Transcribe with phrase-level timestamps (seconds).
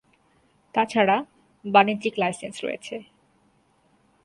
[0.75, 1.17] তাছাড়া,
[1.65, 2.95] বাণিজ্যিক লাইসেন্স রয়েছে।